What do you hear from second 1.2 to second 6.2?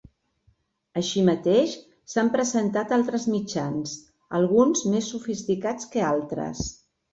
mateix s'han presentat altres mitjans, alguns més sofisticats que